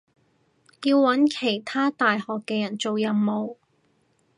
[0.83, 3.57] 要搵其他大學嘅人做任務